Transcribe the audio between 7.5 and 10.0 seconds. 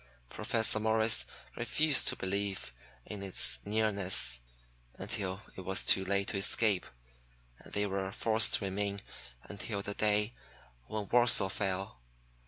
and they were forced to remain until the